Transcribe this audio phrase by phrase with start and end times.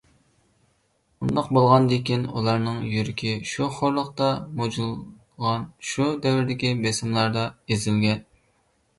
[1.23, 4.29] ئۇنداق بولغاندىكىن، ئۇلارنىڭ يۈرىكى شۇ خورلۇقتا
[4.61, 8.25] مۇجۇلغان، شۇ دەۋردىكى بېسىملاردا ئېزىلگەن.